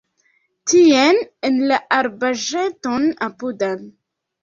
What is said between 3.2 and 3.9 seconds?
apudan.